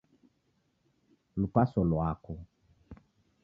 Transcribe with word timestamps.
Lukaso 1.37 1.79
lwako 1.89 2.33